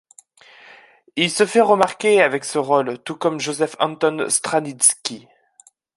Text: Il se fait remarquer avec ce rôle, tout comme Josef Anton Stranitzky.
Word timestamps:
Il 1.15 1.29
se 1.29 1.45
fait 1.45 1.61
remarquer 1.61 2.23
avec 2.23 2.43
ce 2.43 2.57
rôle, 2.57 2.97
tout 3.03 3.15
comme 3.15 3.39
Josef 3.39 3.75
Anton 3.79 4.25
Stranitzky. 4.31 5.27